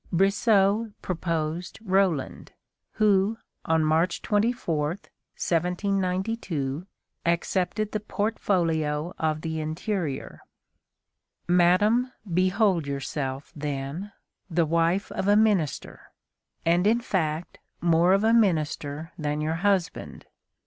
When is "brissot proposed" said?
0.11-1.77